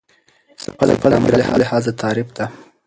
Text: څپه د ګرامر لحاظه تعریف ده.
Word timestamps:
څپه 0.61 0.83
د 0.89 0.91
ګرامر 1.01 1.33
لحاظه 1.61 1.91
تعریف 2.01 2.27
ده. 2.37 2.45